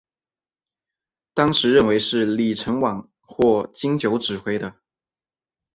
[1.35, 4.77] 当时认为是李承晚或金九指挥的。